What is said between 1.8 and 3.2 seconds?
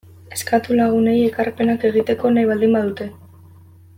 egiteko nahi baldin badute.